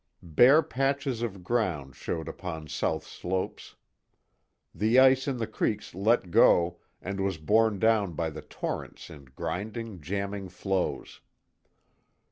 [0.33, 3.75] Bare patches of ground showed upon south slopes.
[4.73, 9.25] The ice in the creeks let go, and was borne down by the torrents in
[9.25, 11.21] grinding, jamming floes.